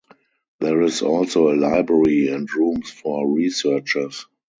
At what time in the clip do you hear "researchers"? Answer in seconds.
3.31-4.25